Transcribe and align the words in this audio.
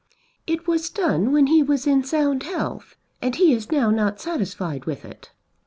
"It 0.47 0.65
was 0.65 0.89
done 0.89 1.31
when 1.31 1.45
he 1.45 1.61
was 1.61 1.85
in 1.85 2.03
sound 2.03 2.41
health, 2.41 2.95
and 3.21 3.35
he 3.35 3.53
is 3.53 3.71
now 3.71 3.91
not 3.91 4.19
satisfied 4.19 4.85
with 4.85 5.05
it." 5.05 5.29